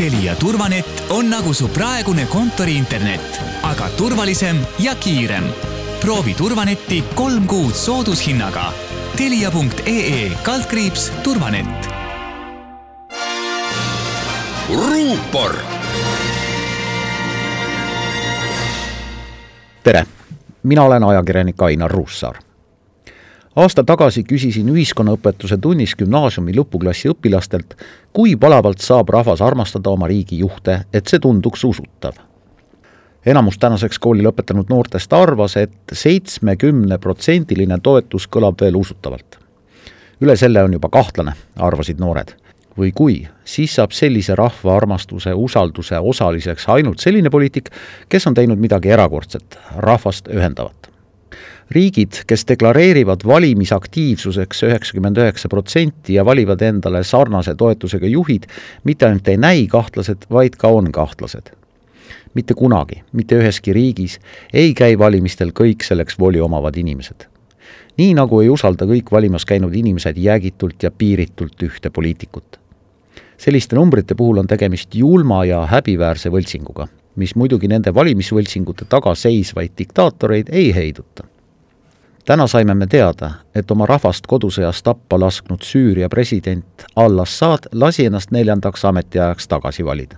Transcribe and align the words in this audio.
Telia 0.00 0.32
turvanett 0.34 1.12
on 1.12 1.28
nagu 1.28 1.52
su 1.52 1.66
praegune 1.68 2.24
kontoriinternet, 2.26 3.40
aga 3.68 3.88
turvalisem 3.98 4.56
ja 4.78 4.94
kiirem. 4.96 5.44
proovi 6.00 6.34
turvanetti 6.34 7.02
kolm 7.14 7.46
kuud 7.46 7.74
soodushinnaga. 7.74 8.72
Telia.ee 9.16 10.30
kaldkriips 10.42 11.12
turvanett. 11.22 11.88
ruupor. 14.68 15.56
tere, 19.82 20.06
mina 20.62 20.82
olen 20.82 21.04
ajakirjanik 21.04 21.62
Ainar 21.62 21.90
Ruussaar 21.90 22.49
aasta 23.60 23.82
tagasi 23.84 24.22
küsisin 24.24 24.68
ühiskonnaõpetuse 24.72 25.58
tunnis 25.60 25.92
gümnaasiumi 25.98 26.54
lõpuklassi 26.56 27.10
õpilastelt, 27.12 27.74
kui 28.16 28.32
palavalt 28.40 28.80
saab 28.80 29.10
rahvas 29.12 29.42
armastada 29.44 29.92
oma 29.92 30.08
riigi 30.08 30.38
juhte, 30.40 30.84
et 30.92 31.10
see 31.10 31.20
tunduks 31.20 31.64
usutav. 31.64 32.14
enamus 33.26 33.58
tänaseks 33.58 33.98
kooli 33.98 34.22
lõpetanud 34.24 34.70
noortest 34.70 35.12
arvas 35.12 35.56
et, 35.56 35.70
et 35.70 35.96
seitsmekümneprotsendiline 36.02 37.78
toetus 37.82 38.28
kõlab 38.28 38.60
veel 38.60 38.76
usutavalt. 38.76 39.38
üle 40.20 40.36
selle 40.36 40.62
on 40.62 40.72
juba 40.72 40.88
kahtlane, 40.88 41.32
arvasid 41.56 42.00
noored. 42.00 42.34
või 42.78 42.92
kui, 42.94 43.28
siis 43.44 43.74
saab 43.74 43.92
sellise 43.92 44.34
rahva 44.34 44.76
armastuse, 44.76 45.34
usalduse 45.34 45.98
osaliseks 45.98 46.68
ainult 46.68 46.98
selline 46.98 47.30
poliitik, 47.30 47.68
kes 48.08 48.26
on 48.26 48.34
teinud 48.34 48.58
midagi 48.58 48.88
erakordset, 48.88 49.58
rahvast 49.76 50.28
ühendavat 50.28 50.89
riigid, 51.70 52.24
kes 52.26 52.44
deklareerivad 52.48 53.20
valimisaktiivsuseks 53.26 54.62
üheksakümmend 54.66 55.18
üheksa 55.22 55.48
protsenti 55.48 56.14
ja 56.14 56.24
valivad 56.24 56.62
endale 56.66 57.04
sarnase 57.04 57.54
toetusega 57.54 58.06
juhid, 58.10 58.48
mitte 58.84 59.06
ainult 59.06 59.28
ei 59.28 59.38
näi 59.38 59.66
kahtlased, 59.70 60.26
vaid 60.30 60.58
ka 60.58 60.68
on 60.68 60.92
kahtlased. 60.92 61.54
mitte 62.34 62.54
kunagi, 62.54 63.02
mitte 63.12 63.34
üheski 63.38 63.72
riigis 63.72 64.20
ei 64.52 64.74
käi 64.74 64.98
valimistel 64.98 65.50
kõik 65.50 65.82
selleks 65.82 66.18
voli 66.18 66.40
omavad 66.40 66.76
inimesed. 66.76 67.26
nii 67.98 68.14
nagu 68.14 68.40
ei 68.40 68.48
usalda 68.48 68.84
kõik 68.84 69.12
valimas 69.12 69.44
käinud 69.44 69.74
inimesed 69.74 70.16
jäägitult 70.16 70.82
ja 70.82 70.90
piiritult 70.90 71.62
ühte 71.62 71.90
poliitikut. 71.90 72.60
selliste 73.38 73.76
numbrite 73.76 74.14
puhul 74.14 74.38
on 74.38 74.46
tegemist 74.46 74.94
julma 74.94 75.44
ja 75.44 75.66
häbiväärse 75.66 76.30
võltsinguga, 76.30 76.88
mis 77.16 77.34
muidugi 77.34 77.68
nende 77.68 77.94
valimisvõltsingute 77.94 78.84
taga 78.88 79.14
seisvaid 79.14 79.70
diktaatoreid 79.78 80.48
ei 80.52 80.74
heiduta 80.74 81.29
täna 82.24 82.46
saime 82.46 82.74
me 82.74 82.86
teada, 82.86 83.30
et 83.54 83.70
oma 83.70 83.86
rahvast 83.86 84.26
kodusõjas 84.26 84.82
tappa 84.82 85.18
lasknud 85.20 85.64
Süüria 85.64 86.08
president 86.08 86.84
al-Assad 86.96 87.70
lasi 87.72 88.06
ennast 88.06 88.30
neljandaks 88.30 88.84
ametiajaks 88.84 89.48
tagasi 89.48 89.84
valida. 89.84 90.16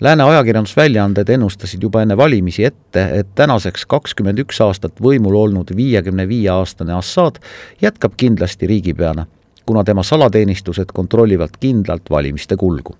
Lääne 0.00 0.24
ajakirjandusväljaanded 0.24 1.28
ennustasid 1.28 1.82
juba 1.82 2.02
enne 2.02 2.16
valimisi 2.16 2.64
ette, 2.64 3.04
et 3.18 3.28
tänaseks 3.34 3.86
kakskümmend 3.86 4.38
üks 4.42 4.58
aastat 4.64 4.98
võimul 5.02 5.36
olnud 5.38 5.70
viiekümne 5.76 6.26
viie 6.28 6.50
aastane 6.50 6.94
Assad 6.96 7.38
jätkab 7.82 8.16
kindlasti 8.16 8.66
riigipeana, 8.66 9.26
kuna 9.66 9.84
tema 9.84 10.02
salateenistused 10.02 10.90
kontrollivad 10.94 11.54
kindlalt 11.60 12.10
valimiste 12.10 12.56
kulgu. 12.56 12.96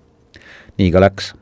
nii 0.77 0.91
ka 0.91 0.99
läks. 0.99 1.33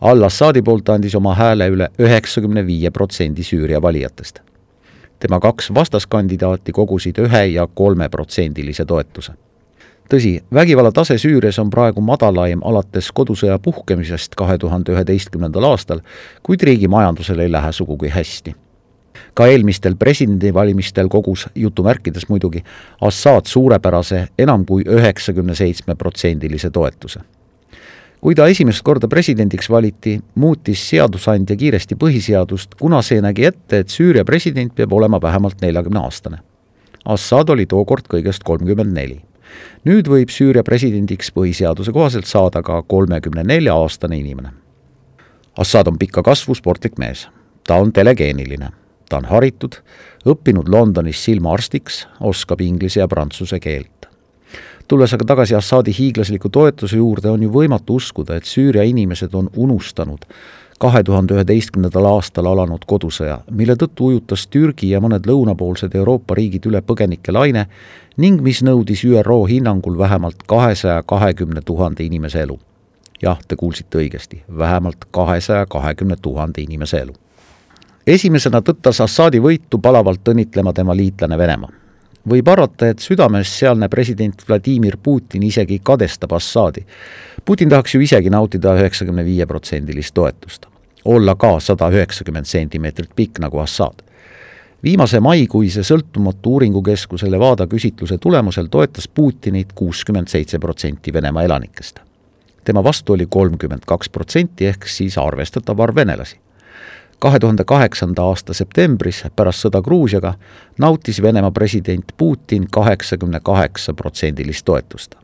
al-Assadi 0.00 0.62
poolt 0.62 0.88
andis 0.88 1.14
oma 1.14 1.34
hääle 1.34 1.68
üle 1.68 1.88
üheksakümne 1.98 2.66
viie 2.66 2.90
protsendi 2.90 3.42
Süüria 3.42 3.82
valijatest 3.82 4.53
tema 5.24 5.40
kaks 5.40 5.70
vastaskandidaati 5.74 6.72
kogusid 6.72 7.18
ühe 7.18 7.44
ja 7.46 7.64
kolmeprotsendilise 7.74 8.84
toetuse. 8.84 9.32
tõsi, 10.12 10.42
vägivalla 10.54 10.92
tase 10.92 11.14
Süürias 11.18 11.58
on 11.58 11.70
praegu 11.70 12.00
madalaim 12.04 12.60
alates 12.64 13.08
kodusõja 13.12 13.58
puhkemisest 13.58 14.34
kahe 14.36 14.58
tuhande 14.58 14.92
üheteistkümnendal 14.92 15.64
aastal, 15.64 16.02
kuid 16.42 16.62
riigi 16.62 16.88
majandusel 16.88 17.40
ei 17.40 17.52
lähe 17.52 17.72
sugugi 17.72 18.08
hästi 18.12 18.54
ka 19.34 19.46
eelmistel 19.46 19.96
presidendivalimistel 19.96 21.08
kogus 21.08 21.46
jutumärkides 21.54 22.28
muidugi 22.28 22.60
Assad 23.00 23.48
suurepärase 23.48 24.26
enam 24.38 24.66
kui 24.66 24.84
üheksakümne 24.84 25.54
seitsme 25.54 25.94
protsendilise 25.94 26.70
toetuse 26.70 27.20
kui 28.24 28.32
ta 28.32 28.46
esimest 28.48 28.80
korda 28.80 29.04
presidendiks 29.12 29.66
valiti, 29.68 30.14
muutis 30.40 30.80
seadusandja 30.88 31.58
kiiresti 31.60 31.98
põhiseadust, 32.00 32.78
kuna 32.80 33.02
see 33.04 33.20
nägi 33.20 33.44
ette, 33.50 33.82
et 33.82 33.92
Süüria 33.92 34.24
president 34.24 34.72
peab 34.72 34.94
olema 34.96 35.20
vähemalt 35.20 35.60
neljakümne 35.60 36.00
aastane. 36.00 36.38
Assad 37.04 37.52
oli 37.52 37.66
tookord 37.68 38.08
kõigest 38.08 38.46
kolmkümmend 38.48 38.96
neli. 38.96 39.20
nüüd 39.84 40.08
võib 40.08 40.32
Süüria 40.32 40.64
presidendiks 40.64 41.28
põhiseaduse 41.36 41.92
kohaselt 41.92 42.26
saada 42.26 42.62
ka 42.62 42.80
kolmekümne 42.82 43.44
nelja 43.44 43.74
aastane 43.76 44.16
inimene. 44.18 44.54
Assad 45.58 45.86
on 45.86 45.98
pika 45.98 46.22
kasvu 46.22 46.54
sportlik 46.54 46.96
mees, 46.98 47.28
ta 47.68 47.76
on 47.76 47.92
telegeeniline, 47.92 48.72
ta 49.08 49.20
on 49.20 49.28
haritud, 49.28 49.76
õppinud 50.24 50.72
Londonis 50.72 51.20
silmaarstiks, 51.24 52.06
oskab 52.20 52.64
inglise 52.64 53.04
ja 53.04 53.08
prantsuse 53.08 53.60
keelt 53.60 54.13
tulles 54.88 55.14
aga 55.14 55.24
tagasi 55.24 55.54
Assaadi 55.54 55.94
hiiglasliku 55.98 56.48
toetuse 56.48 56.96
juurde, 56.96 57.30
on 57.30 57.42
ju 57.42 57.50
võimatu 57.52 57.96
uskuda, 58.00 58.36
et 58.36 58.44
Süüria 58.44 58.84
inimesed 58.84 59.34
on 59.34 59.50
unustanud 59.56 60.26
kahe 60.78 61.02
tuhande 61.02 61.34
üheteistkümnendal 61.34 62.04
aastal 62.10 62.48
alanud 62.50 62.82
kodusõja, 62.86 63.38
mille 63.50 63.76
tõttu 63.80 64.10
ujutas 64.10 64.46
Türgi 64.50 64.90
ja 64.90 65.00
mõned 65.00 65.26
lõunapoolsed 65.26 65.94
Euroopa 65.96 66.34
riigid 66.34 66.66
üle 66.66 66.82
põgenike 66.82 67.32
laine 67.32 67.66
ning 68.20 68.42
mis 68.42 68.62
nõudis 68.66 69.04
ÜRO 69.06 69.44
hinnangul 69.48 69.98
vähemalt 69.98 70.42
kahesaja 70.46 71.02
kahekümne 71.06 71.62
tuhande 71.64 72.04
inimese 72.04 72.42
elu. 72.42 72.58
jah, 73.22 73.38
te 73.48 73.56
kuulsite 73.56 73.98
õigesti, 73.98 74.42
vähemalt 74.58 75.06
kahesaja 75.10 75.66
kahekümne 75.66 76.16
tuhande 76.22 76.62
inimese 76.62 76.98
elu. 76.98 77.14
esimesena 78.06 78.60
tõttas 78.60 79.00
Assaadi 79.00 79.40
võitu 79.40 79.78
palavalt 79.78 80.28
õnnitlema 80.28 80.72
tema 80.72 80.96
liitlane 80.96 81.38
Venemaa 81.38 81.83
võib 82.28 82.48
arvata, 82.48 82.88
et 82.88 83.02
südames 83.04 83.50
sealne 83.58 83.88
president 83.92 84.44
Vladimir 84.48 84.96
Putin 85.02 85.42
isegi 85.42 85.80
kadestab 85.84 86.32
Assadi. 86.36 86.84
Putin 87.44 87.68
tahaks 87.68 87.94
ju 87.94 88.00
isegi 88.00 88.32
nautida 88.32 88.74
üheksakümne 88.78 89.24
viie 89.24 89.46
protsendilist 89.46 90.14
toetust. 90.14 90.66
olla 91.04 91.34
ka 91.34 91.60
sada 91.60 91.90
üheksakümmend 91.92 92.44
sentimeetrit 92.44 93.10
pikk 93.16 93.38
nagu 93.38 93.58
Assad. 93.58 94.02
viimase 94.84 95.20
maikuise 95.20 95.80
sõltumatu 95.80 96.50
uuringukeskuse 96.50 97.30
Levada 97.30 97.66
küsitluse 97.66 98.18
tulemusel 98.18 98.66
toetas 98.66 99.08
Putinit 99.08 99.72
kuuskümmend 99.72 100.28
seitse 100.28 100.58
protsenti 100.58 101.12
Venemaa 101.12 101.42
elanikest. 101.42 102.00
tema 102.64 102.84
vastu 102.84 103.12
oli 103.12 103.26
kolmkümmend 103.26 103.82
kaks 103.86 104.08
protsenti 104.08 104.66
ehk 104.66 104.86
siis 104.86 105.18
arvestatav 105.18 105.80
arv 105.80 105.96
venelasi 105.96 106.43
kahe 107.18 107.38
tuhande 107.38 107.64
kaheksanda 107.64 108.22
aasta 108.22 108.54
septembris 108.54 109.24
pärast 109.36 109.64
sõda 109.64 109.82
Gruusiaga 109.82 110.34
nautis 110.78 111.22
Venemaa 111.22 111.50
president 111.50 112.04
Putin 112.16 112.66
kaheksakümne 112.70 113.40
kaheksa 113.40 113.94
protsendilist 113.94 114.64
toetust. 114.64 115.14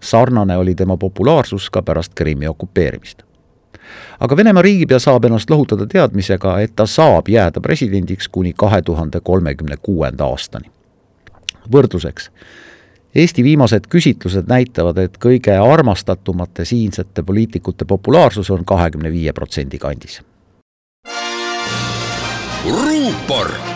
sarnane 0.00 0.56
oli 0.56 0.74
tema 0.74 0.96
populaarsus 0.96 1.70
ka 1.70 1.82
pärast 1.82 2.14
Krimmi 2.14 2.48
okupeerimist. 2.48 3.22
aga 4.20 4.36
Venemaa 4.36 4.62
riigipea 4.62 4.98
saab 4.98 5.24
ennast 5.24 5.50
lohutada 5.50 5.86
teadmisega, 5.86 6.60
et 6.60 6.76
ta 6.76 6.86
saab 6.86 7.28
jääda 7.28 7.60
presidendiks 7.60 8.28
kuni 8.28 8.52
kahe 8.52 8.82
tuhande 8.82 9.20
kolmekümne 9.20 9.76
kuuenda 9.82 10.24
aastani. 10.24 10.70
võrdluseks 11.72 12.30
Eesti 13.14 13.44
viimased 13.44 13.86
küsitlused 13.88 14.48
näitavad, 14.48 14.98
et 14.98 15.18
kõige 15.20 15.52
armastatumate 15.72 16.64
siinsete 16.64 17.22
poliitikute 17.22 17.84
populaarsus 17.84 18.50
on 18.50 18.64
kahekümne 18.64 19.12
viie 19.12 19.32
protsendi 19.32 19.78
kandis 19.78 20.22
ruupor 22.64 23.71